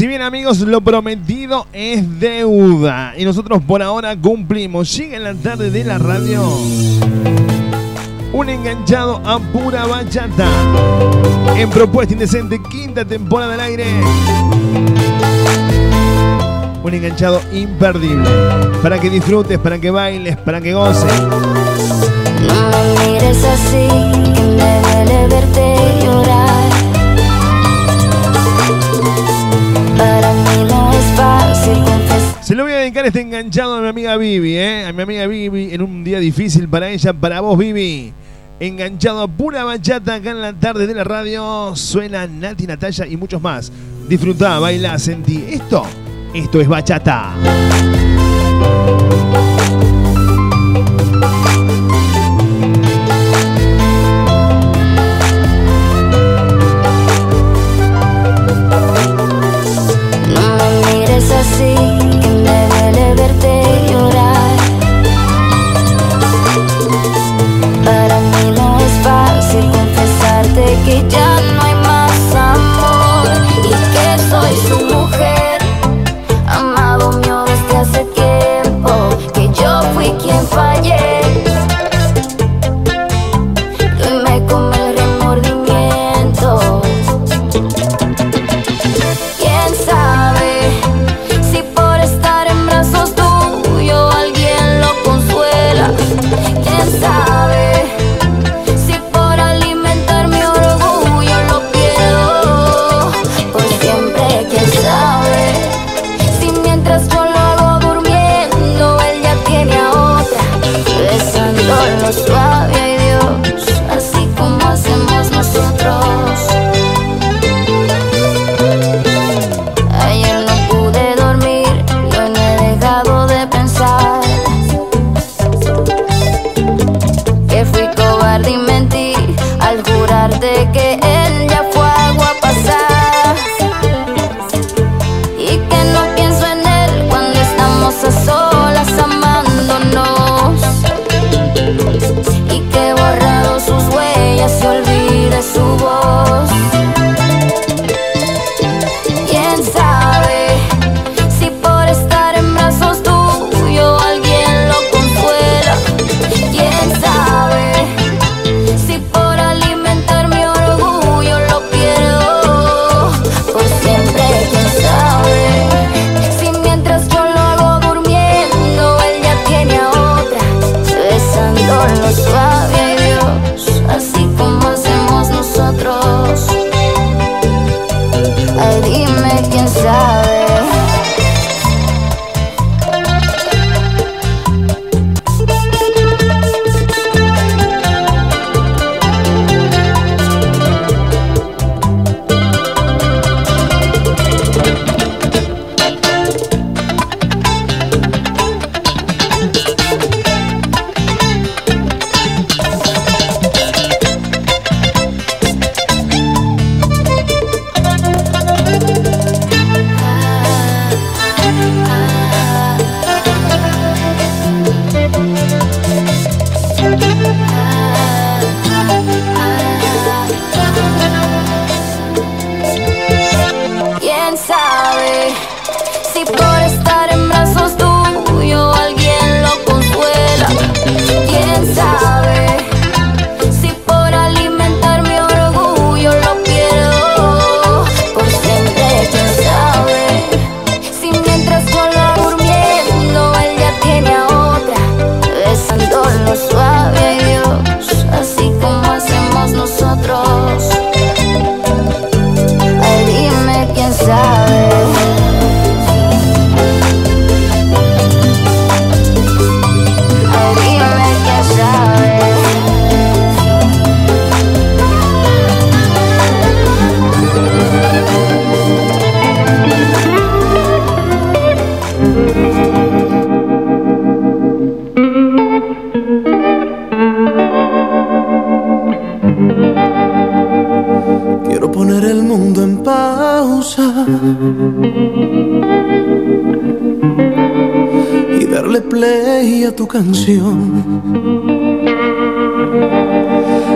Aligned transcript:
Si 0.00 0.06
bien 0.06 0.22
amigos, 0.22 0.60
lo 0.60 0.80
prometido 0.80 1.66
es 1.74 2.18
deuda 2.18 3.12
y 3.18 3.26
nosotros 3.26 3.60
por 3.62 3.82
ahora 3.82 4.16
cumplimos. 4.16 4.96
Llega 4.96 5.18
en 5.18 5.24
la 5.24 5.34
tarde 5.34 5.70
de 5.70 5.84
la 5.84 5.98
radio. 5.98 6.42
Un 8.32 8.48
enganchado 8.48 9.20
a 9.26 9.38
pura 9.38 9.84
bachata. 9.84 10.48
En 11.54 11.68
Propuesta 11.68 12.14
Indecente, 12.14 12.62
quinta 12.70 13.04
temporada 13.04 13.52
del 13.52 13.60
aire. 13.60 13.84
Un 16.82 16.94
enganchado 16.94 17.42
imperdible. 17.52 18.26
Para 18.82 18.98
que 18.98 19.10
disfrutes, 19.10 19.58
para 19.58 19.78
que 19.78 19.90
bailes, 19.90 20.34
para 20.38 20.62
que 20.62 20.72
goces. 20.72 21.12
No 21.20 23.04
mires 23.04 23.44
así, 23.44 23.86
me 24.56 24.80
duele 24.80 25.26
verte 25.28 25.74
llorar. 26.02 26.79
Se 32.50 32.56
lo 32.56 32.64
voy 32.64 32.72
a 32.72 32.78
dedicar 32.78 33.06
este 33.06 33.20
enganchado 33.20 33.76
a 33.76 33.80
mi 33.80 33.86
amiga 33.86 34.16
Vivi, 34.16 34.56
¿eh? 34.56 34.84
A 34.84 34.92
mi 34.92 35.02
amiga 35.02 35.24
Vivi 35.28 35.72
en 35.72 35.82
un 35.82 36.02
día 36.02 36.18
difícil 36.18 36.68
para 36.68 36.90
ella, 36.90 37.12
para 37.12 37.40
vos, 37.40 37.56
Vivi. 37.56 38.12
Enganchado 38.58 39.22
a 39.22 39.28
pura 39.28 39.62
bachata 39.62 40.16
acá 40.16 40.32
en 40.32 40.40
la 40.40 40.52
tarde 40.52 40.88
de 40.88 40.94
la 40.94 41.04
radio. 41.04 41.76
Suena 41.76 42.26
Nati, 42.26 42.66
Natalia 42.66 43.06
y 43.06 43.16
muchos 43.16 43.40
más. 43.40 43.70
Disfrutá, 44.08 44.58
baila, 44.58 44.98
sentí. 44.98 45.44
Esto, 45.48 45.84
esto 46.34 46.60
es 46.60 46.66
bachata. 46.66 47.34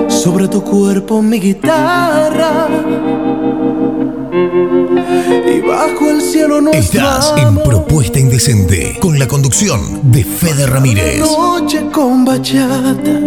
Sobre 0.09 0.49
tu 0.49 0.65
cuerpo 0.65 1.21
mi 1.21 1.39
guitarra. 1.39 2.67
Y 5.55 5.61
bajo 5.61 6.11
el 6.11 6.23
cielo 6.23 6.63
no. 6.63 6.71
Estás 6.71 7.35
en 7.37 7.57
Propuesta 7.57 8.19
Indecente 8.19 8.97
con 9.01 9.19
la 9.19 9.29
conducción 9.29 10.11
de 10.11 10.25
Fede 10.25 10.67
Ramírez. 10.67 11.21
La 11.21 11.27
noche 11.27 11.91
con 11.93 12.25
bachata. 12.25 13.21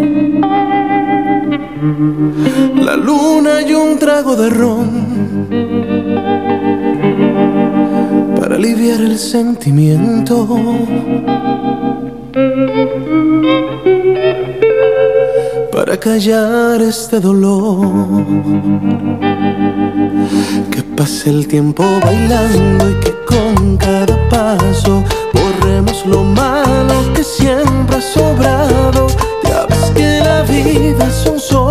La 2.82 2.96
luna 2.96 3.62
y 3.62 3.74
un 3.76 4.00
trago 4.00 4.36
de 4.36 4.50
ron. 4.50 5.18
Para 8.40 8.56
aliviar 8.56 9.02
el 9.02 9.20
sentimiento 9.20 10.48
Para 15.88 16.02
callar 16.02 16.82
este 16.82 17.18
dolor 17.22 18.26
que 20.70 20.84
pase 20.98 21.30
el 21.30 21.48
tiempo 21.48 21.82
bailando 22.04 22.90
y 22.90 22.94
que 22.96 23.16
con 23.26 23.78
cada 23.78 24.18
paso 24.28 25.02
borremos 25.34 26.06
lo 26.06 26.24
malo 26.24 26.94
que 27.16 27.24
siempre 27.24 27.96
ha 27.96 28.02
sobrado. 28.02 29.08
Ya 29.46 29.66
ves 29.66 29.92
que 29.96 30.20
la 30.20 30.42
vida 30.42 31.10
son 31.10 31.40
solo 31.40 31.67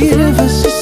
¿de 0.00 0.73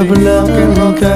Casa 0.00 0.14
Blanca. 0.14 1.14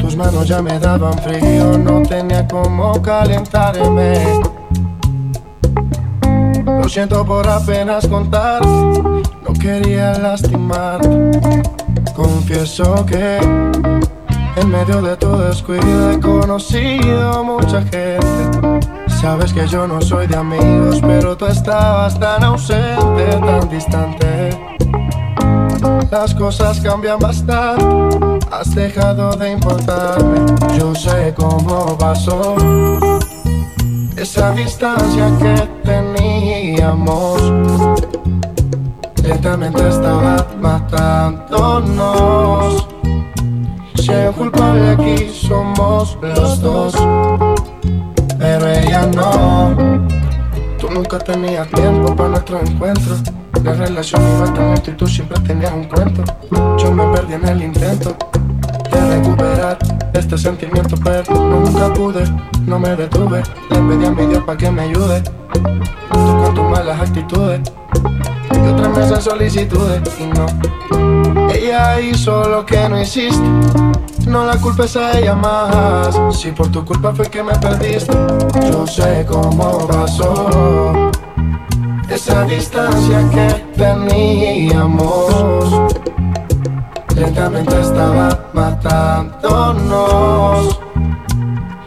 Tus 0.00 0.16
manos 0.16 0.48
ya 0.48 0.60
me 0.60 0.78
daban 0.80 1.16
frío, 1.18 1.78
no 1.78 2.02
tenía 2.02 2.46
cómo 2.48 3.00
calentarme. 3.00 4.40
Lo 6.64 6.88
siento 6.88 7.24
por 7.24 7.48
apenas 7.48 8.06
contar, 8.08 8.66
no 8.66 9.52
quería 9.60 10.18
lastimar. 10.18 11.00
Confieso 12.16 13.06
que 13.06 13.38
en 14.56 14.70
medio 14.70 15.02
de 15.02 15.16
tu 15.16 15.36
descuido 15.38 16.10
he 16.10 16.18
conocido 16.18 17.44
mucha 17.44 17.82
gente. 17.82 18.18
Sabes 19.20 19.52
que 19.52 19.66
yo 19.68 19.86
no 19.86 20.00
soy 20.00 20.26
de 20.26 20.36
amigos, 20.36 21.00
pero 21.02 21.36
tú 21.36 21.46
estabas 21.46 22.18
tan 22.18 22.42
ausente, 22.42 23.36
tan 23.40 23.68
distante. 23.68 24.58
Las 26.10 26.34
cosas 26.34 26.80
cambian 26.80 27.20
bastante, 27.20 28.44
has 28.50 28.74
dejado 28.74 29.36
de 29.36 29.52
importarme. 29.52 30.40
Yo 30.76 30.92
sé 30.92 31.32
cómo 31.36 31.96
pasó 31.96 32.56
esa 34.16 34.50
distancia 34.50 35.30
que 35.38 35.54
teníamos. 35.84 37.40
Lentamente 39.22 39.88
estaba 39.88 40.44
matándonos. 40.60 42.88
Si 43.94 44.10
un 44.10 44.32
culpable 44.32 44.90
aquí, 44.90 45.30
somos 45.32 46.18
los 46.20 46.60
dos. 46.60 46.92
Pero 48.36 48.66
ella 48.66 49.06
no. 49.14 49.76
Tú 50.78 50.90
nunca 50.90 51.20
tenías 51.20 51.68
tiempo 51.68 52.16
para 52.16 52.30
nuestro 52.30 52.58
encuentro. 52.58 53.14
La 53.62 53.74
relación 53.74 54.22
iba 54.22 54.44
tan 54.54 54.74
lento 54.74 54.90
y 54.90 54.94
tú 54.94 55.06
siempre 55.06 55.38
tenías 55.40 55.72
un 55.72 55.84
cuento. 55.84 56.24
Yo 56.78 56.92
me 56.92 57.04
perdí 57.14 57.34
en 57.34 57.48
el 57.48 57.62
intento 57.62 58.16
de 58.90 59.16
recuperar 59.16 59.78
este 60.14 60.38
sentimiento, 60.38 60.96
pero 61.04 61.22
nunca 61.34 61.92
pude, 61.92 62.24
no 62.66 62.78
me 62.78 62.96
detuve. 62.96 63.42
Le 63.70 63.76
pedí 63.76 64.06
a 64.06 64.10
mi 64.10 64.26
Dios 64.26 64.42
para 64.44 64.56
que 64.56 64.70
me 64.70 64.82
ayude. 64.82 65.22
Tú 65.22 66.42
con 66.42 66.54
tus 66.54 66.64
malas 66.64 67.00
actitudes 67.00 67.60
y 68.52 68.68
otras 68.68 68.96
mesas 68.96 69.24
solicitudes 69.24 70.00
y 70.18 70.26
no. 70.26 71.50
Ella 71.52 72.00
hizo 72.00 72.48
lo 72.48 72.64
que 72.64 72.88
no 72.88 73.00
hiciste. 73.00 73.44
No 74.26 74.46
la 74.46 74.56
culpes 74.56 74.96
a 74.96 75.18
ella 75.18 75.34
más. 75.34 76.16
Si 76.32 76.50
por 76.52 76.68
tu 76.68 76.84
culpa 76.84 77.12
fue 77.14 77.26
que 77.26 77.42
me 77.42 77.52
perdiste, 77.56 78.16
yo 78.70 78.86
sé 78.86 79.26
cómo 79.28 79.86
pasó. 79.86 81.10
Esa 82.10 82.44
distancia 82.44 83.24
que 83.30 83.48
teníamos 83.76 85.30
lentamente 87.14 87.80
estaba 87.80 88.50
matándonos. 88.52 90.00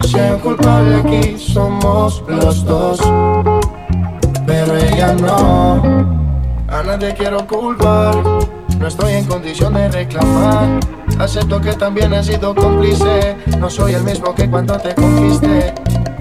Si 0.08 0.16
un 0.18 0.40
culpable 0.40 0.96
aquí, 0.96 1.38
somos 1.38 2.24
los 2.26 2.64
dos. 2.64 3.02
Pero 4.48 4.78
ella 4.78 5.14
no. 5.14 5.82
A 6.70 6.84
nadie 6.84 7.14
quiero 7.16 7.46
culpar. 7.46 8.16
No 8.80 8.88
estoy 8.88 9.16
en 9.16 9.26
condición 9.26 9.74
de 9.74 9.90
reclamar. 9.90 10.80
Acepto 11.20 11.60
que 11.60 11.74
también 11.74 12.14
he 12.14 12.24
sido 12.24 12.56
cómplice. 12.56 13.36
No 13.60 13.70
soy 13.70 13.96
el 13.96 14.04
mismo 14.04 14.34
que 14.34 14.50
cuando 14.50 14.78
te 14.78 14.96
conquisté. 14.96 15.74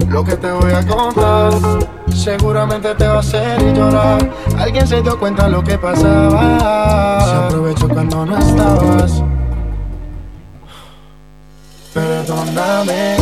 Lo 0.09 0.25
que 0.25 0.35
te 0.35 0.51
voy 0.51 0.73
a 0.73 0.85
contar 0.85 1.53
seguramente 2.15 2.93
te 2.95 3.07
va 3.07 3.15
a 3.15 3.19
hacer 3.19 3.73
llorar. 3.73 4.29
Alguien 4.57 4.87
se 4.87 5.01
dio 5.01 5.19
cuenta 5.19 5.47
lo 5.47 5.63
que 5.63 5.77
pasaba. 5.77 7.19
Se 7.25 7.35
aprovechó 7.35 7.87
cuando 7.89 8.25
no 8.25 8.37
estabas. 8.37 9.23
Perdóname, 11.93 13.17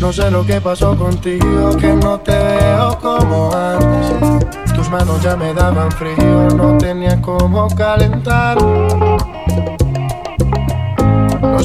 no 0.00 0.10
sé 0.10 0.30
lo 0.30 0.46
que 0.46 0.60
pasó 0.62 0.96
contigo, 0.96 1.76
que 1.78 1.92
no 1.92 2.18
te 2.20 2.32
veo 2.32 2.98
como 3.00 3.50
antes. 3.54 4.72
Tus 4.74 4.88
manos 4.88 5.22
ya 5.22 5.36
me 5.36 5.52
daban 5.52 5.90
frío, 5.92 6.48
no 6.56 6.78
tenía 6.78 7.20
cómo 7.20 7.68
calentar. 7.76 8.56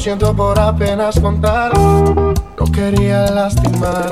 Siento 0.02 0.34
por 0.34 0.58
apenas 0.58 1.20
contar, 1.20 1.70
no 1.78 2.34
quería 2.72 3.30
lastimar. 3.30 4.10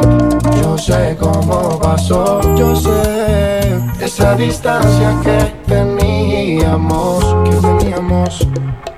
Yo 0.62 0.78
sé 0.78 1.16
cómo 1.18 1.80
pasó, 1.80 2.40
yo 2.54 2.76
sé 2.76 3.76
esa 4.00 4.36
distancia 4.36 5.18
que 5.24 5.52
teníamos, 5.66 7.24
que 7.42 7.56
teníamos, 7.56 8.46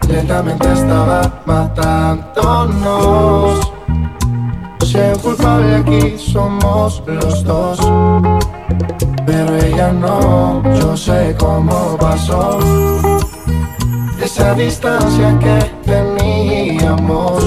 lentamente 0.07 0.71
estaba 0.71 1.41
matándonos. 1.47 2.53
Si 4.85 4.99
el 4.99 5.17
culpable 5.17 5.77
aquí 5.77 6.19
somos 6.19 7.03
los 7.07 7.43
dos, 7.43 7.79
pero 9.25 9.57
ella 9.57 9.95
no, 9.95 10.63
yo 10.79 10.95
sé 10.95 11.35
cómo 11.39 11.97
pasó. 11.97 12.59
Esa 14.23 14.55
distancia 14.55 15.37
que 15.41 15.59
teníamos 15.85 17.43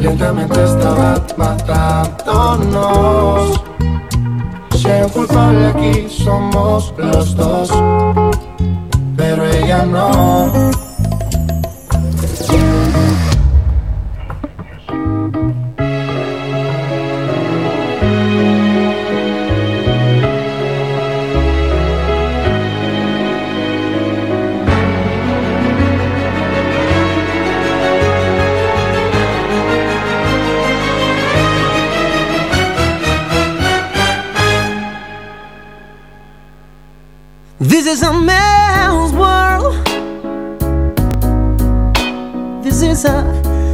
lentamente 0.00 0.64
estaba 0.64 1.22
matándonos. 1.36 2.80
Si 4.74 4.88
hay 4.88 5.06
culpable 5.10 5.66
aquí 5.66 6.08
somos 6.08 6.94
los 6.96 7.36
dos, 7.36 7.70
pero 9.16 9.44
ella 9.44 9.84
no. 9.84 10.85
Is 37.96 38.02
a 38.02 38.12
man's 38.12 39.12
world. 39.14 39.72
This 42.62 42.82
is 42.82 43.06
a 43.06 43.22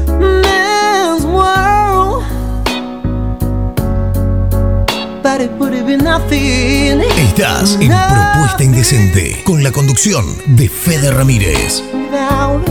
man's 0.06 1.24
world. 1.26 2.22
But 5.24 5.40
it 5.40 5.50
would 5.58 5.72
have 5.74 5.86
been 5.86 6.04
nothing. 6.04 7.00
Estás 7.00 7.76
en 7.80 7.90
Propuesta 7.90 8.62
Indecente 8.62 9.42
con 9.44 9.64
la 9.64 9.72
conducción 9.72 10.24
de 10.46 10.68
Fede 10.68 11.10
Ramírez. 11.10 11.82
Without 11.92 12.62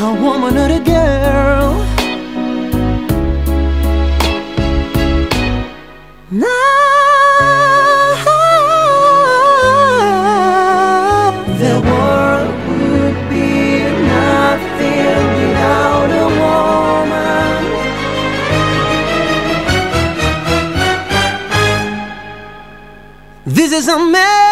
a 0.00 0.10
woman 0.20 0.58
or 0.58 0.70
a 0.70 0.80
girl. 0.80 1.59
This 23.80 23.88
is 23.88 23.94
a 23.94 24.49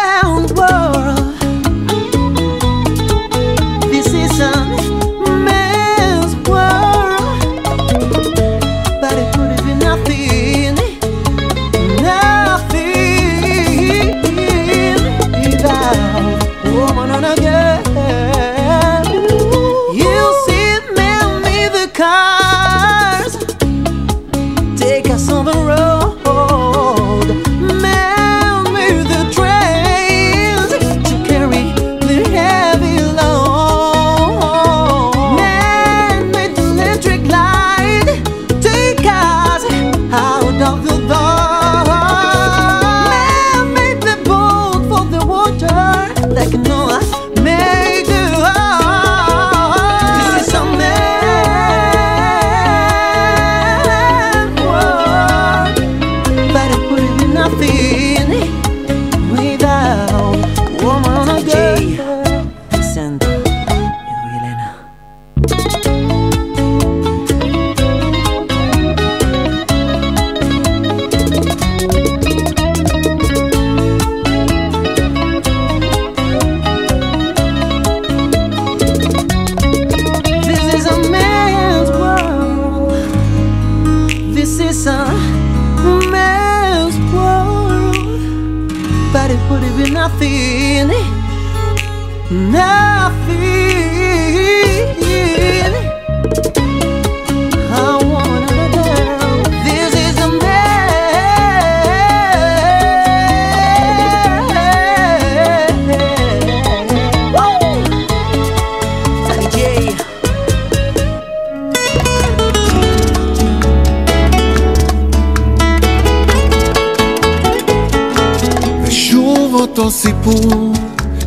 סיפור, 120.29 120.73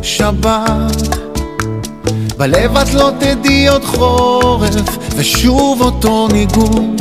שבת. 0.01 1.17
בלב 2.37 2.77
את 2.77 2.93
לא 2.93 3.11
תדעי 3.19 3.67
עוד 3.67 3.83
חורף, 3.85 4.97
ושוב 5.15 5.81
אותו 5.81 6.27
ניגון 6.27 6.95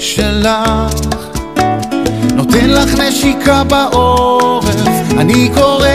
שלך. 0.00 0.94
נותן 2.34 2.70
לך 2.70 2.98
נשיקה 2.98 3.64
בעורף, 3.64 4.76
אני 5.18 5.50
קורא 5.54 5.88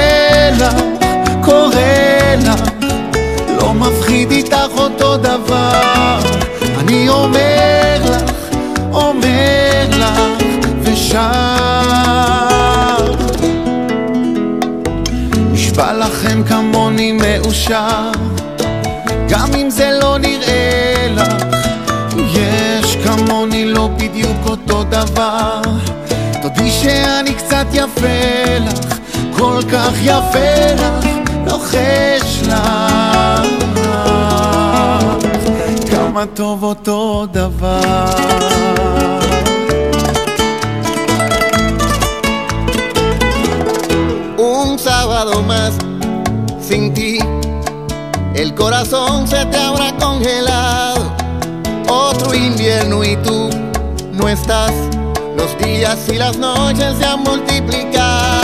לך, 0.59 0.75
קורא 1.41 1.75
לך. 2.45 2.61
לא 3.61 3.73
מפחיד 3.73 4.31
איתך 4.31 4.71
אותו 4.77 5.17
דבר, 5.17 6.19
אני 6.79 7.09
אומר 7.09 7.97
לך, 8.03 8.31
אומר 8.91 9.87
לך, 9.89 10.19
ושר. 10.83 11.56
לכם 16.37 16.43
כמוני 16.43 17.11
מאושר, 17.11 18.11
גם 19.29 19.49
אם 19.55 19.69
זה 19.69 19.99
לא 20.01 20.17
נראה 20.17 21.07
לך, 21.15 21.43
יש 22.33 22.95
כמוני 22.95 23.65
לא 23.65 23.89
בדיוק 23.97 24.37
אותו 24.45 24.83
דבר. 24.83 25.61
תודי 26.41 26.71
שאני 26.71 27.33
קצת 27.33 27.65
יפה 27.73 28.57
לך, 28.59 28.97
כל 29.37 29.61
כך 29.71 29.91
יפה 30.01 30.73
לך, 30.75 31.05
לוחש 31.45 32.41
לך, 32.47 33.47
כמה 35.91 36.25
טוב 36.33 36.63
אותו 36.63 37.25
דבר. 37.31 38.05
Sábado 44.87 45.41
más 45.41 45.73
sin 46.67 46.93
ti, 46.93 47.17
el 48.33 48.53
corazón 48.53 49.25
se 49.25 49.45
te 49.45 49.57
habrá 49.57 49.95
congelado. 49.95 51.15
otro 51.89 52.33
invierno 52.33 53.03
y 53.05 53.15
tú 53.17 53.49
no 54.11 54.27
estás. 54.27 54.73
Los 55.37 55.57
días 55.59 55.97
y 56.09 56.15
las 56.15 56.37
noches 56.37 56.97
se 56.97 57.05
han 57.05 57.21
multiplicado. 57.21 58.41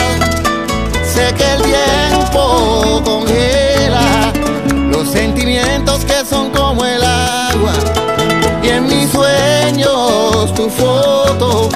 Sé 1.14 1.34
que 1.36 1.54
el 1.54 1.62
tiempo 1.64 3.02
congela 3.04 4.32
los 4.90 5.10
sentimientos 5.10 6.06
que 6.06 6.24
son 6.26 6.50
como 6.52 6.86
el 6.86 7.04
agua. 7.04 7.74
Y 8.64 8.70
en 8.70 8.88
mis 8.88 9.10
sueños 9.10 10.54
tu 10.54 10.70
foto 10.70 11.70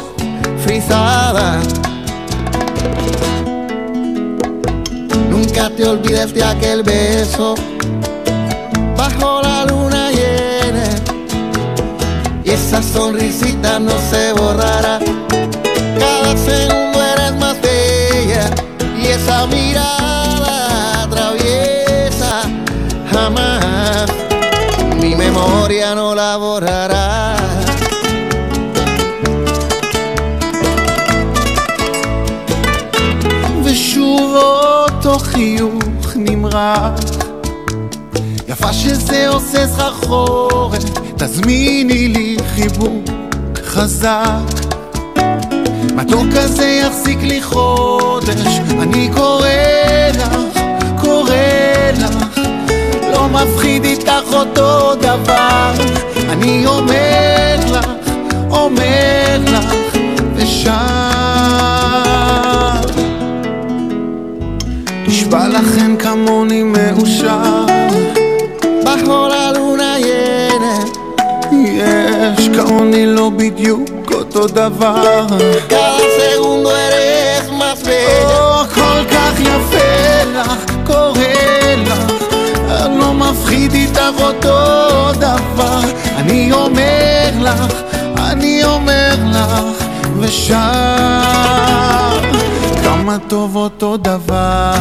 frisada. 0.64 1.60
Te 5.78 5.88
olvides 5.88 6.34
de 6.34 6.44
aquel 6.44 6.82
beso 6.82 7.54
bajo 8.96 9.42
la 9.44 9.64
luna 9.66 10.10
llena. 10.10 10.90
Y 12.44 12.50
esa 12.50 12.82
sonrisita 12.82 13.80
no 13.80 13.92
se 14.10 14.34
borrará. 14.34 14.98
Cada 16.00 16.36
segundo 16.36 17.00
eres 17.14 17.36
más 17.36 17.62
bella. 17.62 18.50
Y 19.00 19.06
esa 19.06 19.46
mirada 19.46 21.08
traviesa 21.12 22.42
jamás. 23.12 24.08
Mi 25.00 25.16
memoria 25.16 25.94
no 25.94 26.16
la 26.16 26.38
borrará. 26.38 27.07
חיוך 35.32 36.16
נמרח. 36.16 36.92
יפה 38.48 38.74
שזה 38.74 39.30
עושה 39.30 39.68
סחרחורת 39.68 40.84
תזמיני 41.18 42.08
לי 42.08 42.38
חיבוק 42.56 43.10
חזק. 43.66 44.68
מתוק 45.96 46.26
כזה 46.36 46.66
יחזיק 46.66 47.20
לי 47.22 47.44
חודש 47.44 48.60
אני 48.82 49.10
קורא 49.16 49.48
לך, 50.18 50.60
קורא 51.02 51.36
לך. 52.00 52.40
לא 53.12 53.28
מפחיד 53.30 53.84
איתך 53.84 54.34
אותו 54.34 54.96
דבר 54.96 55.72
אני 56.30 56.68
אומר 56.68 57.56
לך, 57.72 57.88
אומר 58.50 59.38
לך 59.48 59.74
ושר 60.36 62.07
נשבע 65.18 65.48
לכן 65.48 65.98
כמוני 65.98 66.64
מאושר 66.64 67.66
la 68.84 69.52
luna 69.56 69.92
llena. 70.06 70.74
יש 71.52 72.50
כמוני 72.56 73.06
לא 73.06 73.30
בדיוק 73.38 74.12
אותו 74.14 74.48
דבר 74.48 75.26
Cada 75.70 76.06
segundo 76.20 76.70
eres 76.70 77.50
más 77.60 77.80
bella. 77.88 78.26
או 78.26 78.66
כל 78.76 79.04
כך 79.12 79.40
יפה 79.40 80.24
לך, 80.36 80.66
קורא 80.86 81.20
לך 81.78 82.12
לא 83.00 83.14
מפחיד 83.14 83.74
איתך 83.74 84.22
אותו 84.22 85.12
דבר 85.14 85.80
אני 86.18 86.52
אומר 86.52 87.30
לך, 87.42 87.74
אני 88.18 88.64
אומר 88.64 89.16
לך 89.32 89.84
ושר 90.20 91.57
llama 93.08 93.20
todo 93.30 93.70
toda 93.70 94.18
va. 94.18 94.74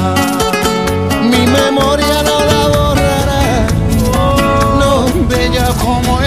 Mi 1.23 1.47
memoria 1.47 2.23
no 2.25 2.41
la 2.51 2.67
borrará. 2.75 3.67
No, 4.81 5.07
bella 5.29 5.69
como 5.85 6.21
es. 6.23 6.26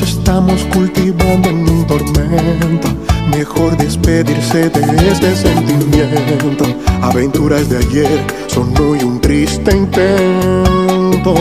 Estamos 0.00 0.62
cultivando 0.72 1.48
en 1.48 1.68
un 1.68 1.86
tormento. 1.86 2.88
Mejor 3.36 3.76
despedirse 3.76 4.70
de 4.70 5.08
este 5.10 5.36
sentimiento. 5.36 6.64
Aventuras 7.02 7.68
de 7.68 7.78
ayer 7.78 8.20
son 8.46 8.72
hoy 8.78 9.02
un 9.02 9.20
triste 9.20 9.76
intento. 9.76 11.34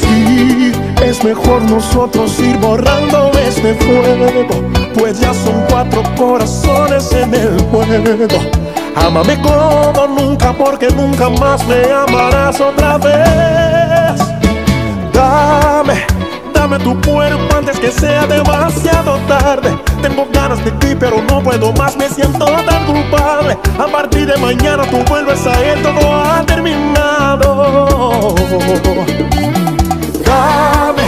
Sí, 0.00 0.72
es 1.04 1.22
mejor 1.24 1.62
nosotros 1.62 2.38
ir 2.40 2.56
borrando 2.58 3.30
este 3.46 3.74
fuego. 3.74 4.46
Pues 4.94 5.20
ya 5.20 5.32
son 5.34 5.64
cuatro 5.68 6.02
corazones 6.16 7.12
en 7.12 7.34
el 7.34 7.60
juego. 7.70 8.38
Ámame 8.96 9.40
como 9.40 10.06
nunca, 10.08 10.52
porque 10.52 10.88
nunca 10.90 11.28
más 11.30 11.66
me 11.66 11.90
amarás 11.92 12.60
otra 12.60 12.98
vez. 12.98 14.20
Dame, 15.12 16.04
dame 16.70 16.84
tu 16.84 17.00
cuerpo 17.00 17.56
antes 17.56 17.80
que 17.80 17.90
sea 17.90 18.26
demasiado 18.26 19.18
tarde. 19.26 19.76
Tengo 20.02 20.28
ganas 20.32 20.64
de 20.64 20.70
ti, 20.72 20.94
pero 20.98 21.20
no 21.22 21.42
puedo 21.42 21.72
más, 21.72 21.96
me 21.96 22.08
siento 22.08 22.44
tan 22.44 22.86
culpable. 22.86 23.58
A 23.78 23.86
partir 23.86 24.26
de 24.26 24.36
mañana 24.36 24.84
tú 24.88 24.98
vuelves 25.08 25.44
a 25.46 25.60
él, 25.64 25.82
todo 25.82 26.14
ha 26.14 26.44
terminado. 26.46 28.34
Dame, 30.24 31.02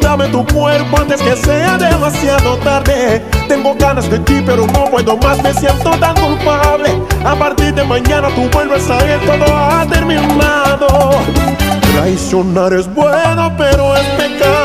dame 0.00 0.28
tu 0.28 0.46
cuerpo 0.46 0.96
antes 0.98 1.20
que 1.20 1.36
sea 1.36 1.76
demasiado 1.76 2.56
tarde. 2.58 3.22
Tengo 3.46 3.74
ganas 3.74 4.08
de 4.10 4.18
ti, 4.20 4.42
pero 4.46 4.66
no 4.66 4.86
puedo 4.86 5.18
más, 5.18 5.42
me 5.42 5.52
siento 5.52 5.90
tan 5.98 6.14
culpable. 6.14 6.98
A 7.26 7.34
partir 7.34 7.74
de 7.74 7.84
mañana 7.84 8.28
tú 8.34 8.48
vuelves 8.50 8.88
a 8.88 8.98
él, 9.00 9.20
todo 9.26 9.44
ha 9.54 9.84
terminado. 9.86 11.10
Traicionar 11.92 12.72
es 12.72 12.92
bueno, 12.94 13.52
pero 13.58 13.94
es 13.96 14.06
pecado. 14.16 14.63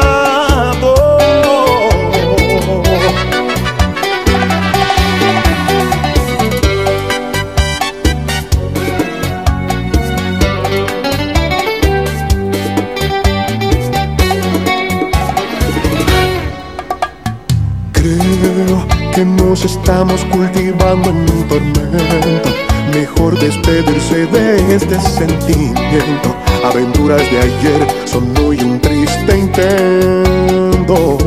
Nos 19.50 19.66
estamos 19.66 20.24
cultivando 20.26 21.10
en 21.10 21.18
un 21.18 21.48
tormento. 21.48 22.50
Mejor 22.94 23.40
despedirse 23.40 24.28
de 24.28 24.76
este 24.76 25.00
sentimiento. 25.02 26.36
Aventuras 26.64 27.20
de 27.32 27.40
ayer 27.40 27.88
son 28.06 28.32
hoy 28.46 28.60
un 28.62 28.80
triste 28.80 29.40
intento. 29.40 31.18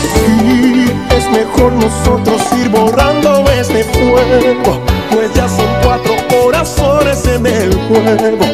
Sí, 0.00 0.90
es 1.14 1.30
mejor 1.30 1.72
nosotros 1.74 2.40
ir 2.58 2.70
borrando 2.70 3.44
este 3.50 3.84
fuego. 3.84 4.80
Pues 5.10 5.34
ya 5.34 5.46
son 5.50 5.68
cuatro 5.84 6.14
corazones 6.30 7.26
en 7.26 7.46
el 7.46 7.74
juego. 7.86 8.46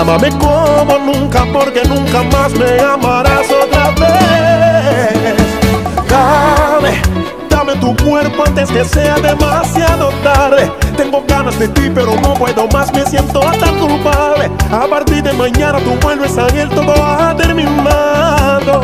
Ámame 0.00 0.30
como 0.38 0.98
nunca, 1.06 1.46
porque 1.52 1.82
nunca 1.84 2.24
más 2.32 2.52
me 2.54 2.80
amarás 2.80 3.46
otra 3.48 3.90
vez. 3.90 4.47
Tu 7.96 8.04
cuerpo 8.04 8.44
antes 8.44 8.70
que 8.70 8.84
sea 8.84 9.16
demasiado 9.16 10.10
tarde. 10.22 10.70
Tengo 10.96 11.24
ganas 11.26 11.58
de 11.58 11.68
ti, 11.68 11.90
pero 11.94 12.14
no 12.20 12.34
puedo 12.34 12.68
más, 12.68 12.92
me 12.92 13.04
siento 13.06 13.40
tan 13.40 13.78
culpable. 13.78 14.50
A 14.70 14.86
partir 14.86 15.22
de 15.22 15.32
mañana 15.32 15.78
tú 15.78 15.96
vuelves 16.02 16.36
a 16.36 16.46
él, 16.48 16.68
todo 16.68 16.92
ha 16.92 17.34
terminado. 17.36 18.80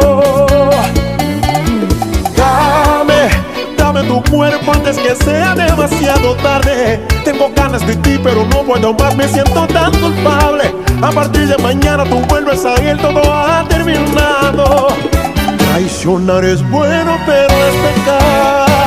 Dame, 2.36 3.28
dame 3.76 4.04
tu 4.04 4.22
cuerpo 4.30 4.72
antes 4.72 4.96
que 4.98 5.14
sea 5.16 5.54
demasiado 5.54 6.34
tarde. 6.36 7.04
Tengo 7.24 7.50
ganas 7.54 7.86
de 7.86 7.96
ti, 7.96 8.18
pero 8.22 8.46
no 8.46 8.62
puedo 8.62 8.94
más, 8.94 9.14
me 9.16 9.28
siento 9.28 9.66
tan 9.66 9.92
culpable. 10.00 10.74
A 11.02 11.10
partir 11.10 11.46
de 11.48 11.58
mañana 11.58 12.04
tú 12.04 12.20
vuelves 12.28 12.64
a 12.64 12.74
él, 12.76 12.98
todo 12.98 13.20
ha 13.32 13.64
terminado. 13.68 14.88
Traicionar 15.58 16.44
es 16.44 16.62
bueno, 16.70 17.18
pero 17.26 17.52
es 17.52 17.74
pecado. 17.74 18.83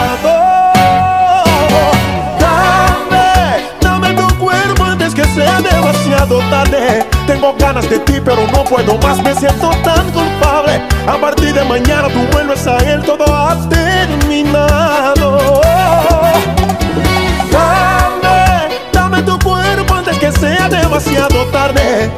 Sea 5.36 5.62
demasiado 5.62 6.40
tarde. 6.50 7.06
Tengo 7.26 7.56
ganas 7.58 7.90
de 7.90 8.00
ti, 8.00 8.22
pero 8.24 8.48
no 8.48 8.64
puedo 8.64 8.98
más, 9.00 9.22
me 9.24 9.34
siento 9.36 9.70
tan 9.84 10.10
culpable. 10.12 10.82
A 11.08 11.18
partir 11.18 11.54
de 11.54 11.64
mañana 11.66 12.08
tú 12.10 12.20
vuelves 12.32 12.66
a 12.68 12.78
él, 12.78 13.02
todo 13.04 13.26
ha 13.26 13.56
terminado. 13.70 15.62
Dame, 17.52 18.70
dame 18.94 19.22
tu 19.24 19.38
cuerpo 19.40 19.94
antes 19.94 20.18
que 20.18 20.32
sea 20.32 20.70
demasiado 20.70 21.46
tarde. 21.52 22.12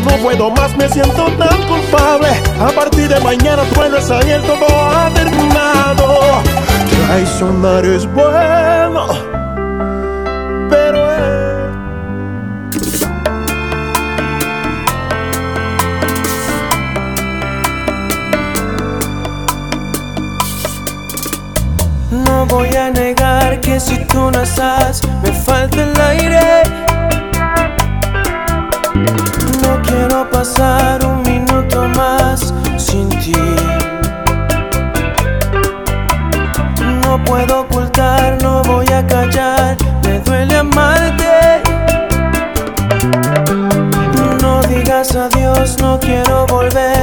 no 0.00 0.16
puedo 0.22 0.50
más, 0.50 0.76
me 0.76 0.88
siento 0.88 1.26
tan 1.38 1.62
culpable. 1.66 2.28
A 2.60 2.68
partir 2.68 3.08
de 3.08 3.20
mañana 3.20 3.62
trueno 3.74 3.96
es 3.96 4.10
ayer, 4.10 4.40
todo 4.42 4.66
ha 4.66 5.10
terminado. 5.10 6.42
Traicionar 7.06 7.84
es 7.84 8.06
bueno, 8.12 8.69
me 24.40 25.32
falta 25.32 25.82
el 25.82 26.00
aire. 26.00 26.62
No 29.62 29.82
quiero 29.82 30.30
pasar 30.30 31.04
un 31.04 31.20
minuto 31.22 31.86
más 31.88 32.54
sin 32.78 33.10
ti. 33.20 33.34
No 37.04 37.22
puedo 37.24 37.60
ocultar, 37.60 38.42
no 38.42 38.62
voy 38.62 38.86
a 38.86 39.06
callar, 39.06 39.76
me 40.04 40.20
duele 40.20 40.56
amarte. 40.56 41.62
No 44.40 44.62
digas 44.62 45.14
adiós, 45.16 45.76
no 45.82 46.00
quiero 46.00 46.46
volver 46.46 46.99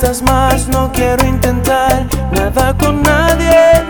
Más, 0.00 0.68
no 0.68 0.92
quiero 0.92 1.26
intentar 1.26 2.06
nada 2.30 2.72
con 2.78 3.02
nadie. 3.02 3.84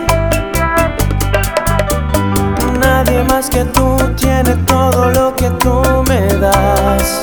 Nadie 2.79 3.23
más 3.25 3.47
que 3.47 3.63
tú 3.65 3.95
tiene 4.17 4.55
todo 4.65 5.11
lo 5.11 5.35
que 5.35 5.51
tú 5.51 5.81
me 6.07 6.21
das. 6.39 7.21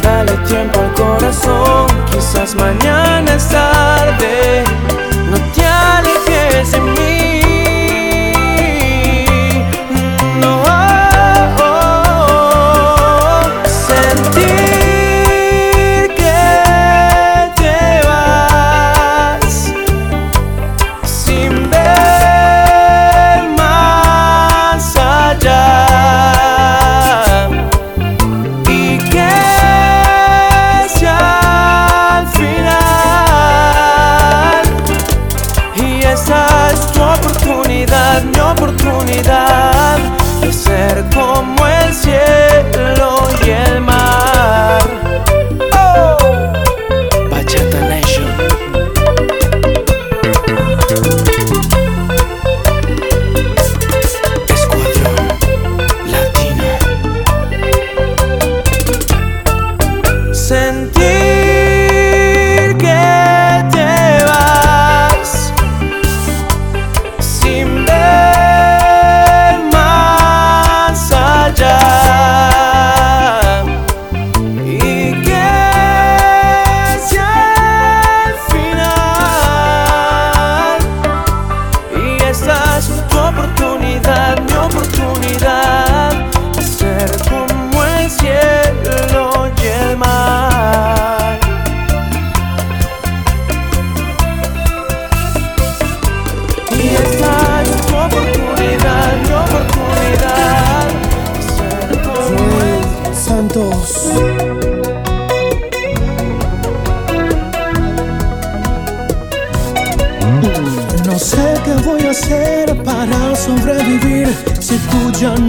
Dale 0.00 0.36
tiempo 0.46 0.78
al 0.80 0.94
corazón, 0.94 1.88
quizás 2.12 2.54
mañana 2.54 3.34
es 3.34 3.48
tarde. 3.48 4.62
No 5.28 5.38
te 5.54 5.66
alejes 5.66 6.70
de 6.70 6.80
mí. 6.80 7.19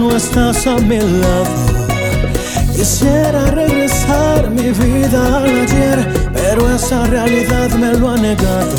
No 0.02 0.16
estás 0.16 0.66
a 0.66 0.76
mi 0.78 0.98
lado. 0.98 1.54
Quisiera 2.74 3.46
regresar 3.52 4.50
mi 4.50 4.70
vida 4.70 5.38
al 5.38 5.44
ayer, 5.44 5.98
pero 6.32 6.74
esa 6.74 7.06
realidad 7.06 7.70
me 7.70 7.94
lo 7.94 8.10
ha 8.10 8.16
negado. 8.16 8.74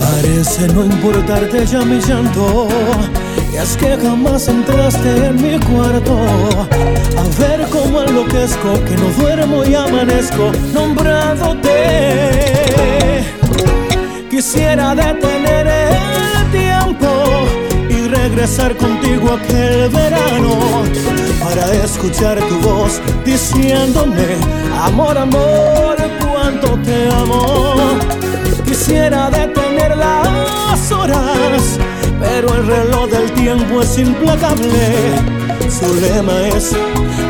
Parece 0.00 0.68
no 0.68 0.84
importarte 0.84 1.66
ya 1.66 1.80
mi 1.84 2.00
llanto. 2.00 2.68
Y 3.52 3.56
es 3.56 3.76
que 3.76 3.98
jamás 4.02 4.48
entraste 4.48 5.26
en 5.26 5.36
mi 5.42 5.58
cuarto 5.58 6.16
A 7.16 7.24
ver 7.40 7.66
cómo 7.70 8.02
enloquezco 8.02 8.74
Que 8.84 8.94
no 8.94 9.08
duermo 9.18 9.64
y 9.64 9.74
amanezco 9.74 10.52
Nombrándote 10.74 11.72
Quisiera 14.30 14.94
detener 14.94 15.47
regresar 18.38 18.76
contigo 18.76 19.32
aquel 19.32 19.88
verano 19.88 20.84
Para 21.42 21.72
escuchar 21.74 22.38
tu 22.48 22.60
voz 22.60 23.00
diciéndome 23.24 24.36
Amor, 24.80 25.18
amor, 25.18 25.96
cuánto 26.20 26.78
te 26.84 27.08
amo 27.08 27.74
Quisiera 28.64 29.28
detener 29.28 29.96
las 29.96 30.92
horas 30.92 31.78
pero 32.20 32.52
el 32.52 32.66
reloj 32.66 33.08
del 33.10 33.30
tiempo 33.30 33.80
es 33.80 33.96
implacable. 33.96 35.14
Su 35.70 35.94
lema 36.00 36.48
es 36.48 36.72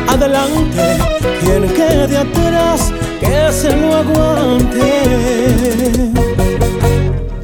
adelante, 0.07 0.97
quien 1.41 1.69
quede 1.75 2.17
atrás, 2.17 2.91
que 3.19 3.51
se 3.53 3.75
lo 3.77 3.97
aguante. 3.97 4.91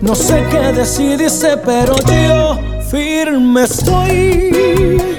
No 0.01 0.15
sé 0.15 0.43
qué 0.49 0.73
decidiste, 0.73 1.55
pero 1.57 1.95
yo 2.07 2.64
firme 2.89 3.63
estoy 3.63 5.14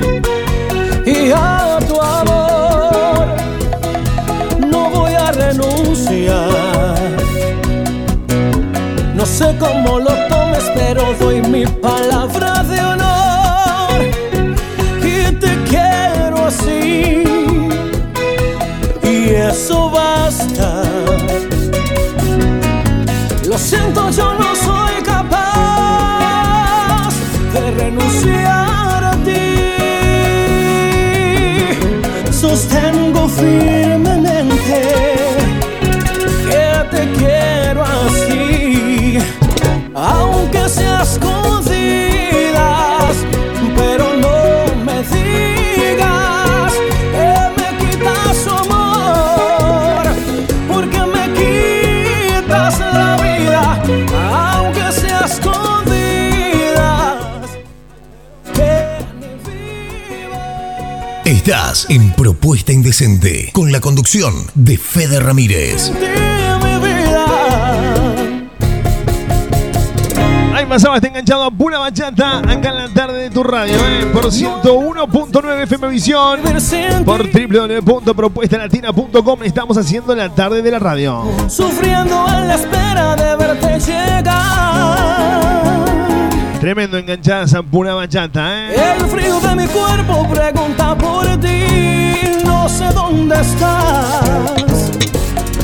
Estás 61.27 61.87
en 61.91 62.13
Propuesta 62.13 62.73
Indecente 62.73 63.51
con 63.53 63.73
la 63.73 63.81
conducción 63.81 64.33
de 64.55 64.79
Fede 64.79 65.19
Ramírez. 65.19 65.93
de 65.93 66.57
mi 66.63 66.79
vida. 66.79 67.27
Ahí 70.55 70.65
pasaba, 70.67 70.95
está 70.95 71.09
enganchado 71.09 71.43
a 71.43 71.51
pura 71.51 71.81
bachata 71.81 72.39
acá 72.39 72.69
en 72.69 72.77
la 72.77 72.89
tarde 72.95 73.23
de 73.23 73.31
tu 73.31 73.43
radio, 73.43 73.75
¿eh? 73.75 74.07
por 74.13 74.27
101.9 74.27 75.63
FM 75.65 75.89
Visión, 75.89 76.39
por 77.05 77.27
ti, 77.27 77.47
www.propuestalatina.com. 77.47 79.43
Estamos 79.43 79.77
haciendo 79.79 80.15
la 80.15 80.33
tarde 80.33 80.63
de 80.63 80.71
la 80.71 80.79
radio. 80.79 81.25
sufriendo 81.49 82.25
en 82.29 82.47
la 82.47 82.55
espera 82.55 83.17
de 83.17 83.35
verte 83.35 83.81
llegar. 83.81 84.37
Tremendo 86.61 86.99
enganchadas 86.99 87.55
a 87.55 87.63
pura 87.63 87.95
bachata, 87.95 88.71
¿eh? 88.71 88.95
El 88.99 89.07
frío 89.07 89.41
de 89.41 89.55
mi 89.57 89.67
cuerpo 89.67 90.29
pregunta 90.29 90.97
por 90.97 91.27
ti. 91.41 92.45
No 92.45 92.69
sé 92.69 92.87
dónde 92.95 93.41
estás. 93.41 94.91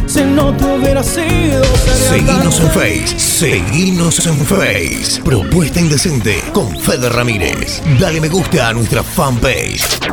Si 0.07 0.23
no 0.23 0.55
te 0.55 0.65
hubiera 0.65 1.03
sido, 1.03 1.65
Seguinos 1.65 2.61
en 2.61 2.71
Face, 2.71 3.19
seguinos 3.19 4.27
en 4.27 4.37
Face. 4.45 5.23
Propuesta 5.25 5.81
Indecente 5.81 6.43
con 6.53 6.79
Fede 6.79 7.09
Ramírez. 7.09 7.83
Dale 7.99 8.21
me 8.21 8.29
gusta 8.29 8.69
a 8.69 8.73
nuestra 8.75 9.03
fanpage. 9.03 10.13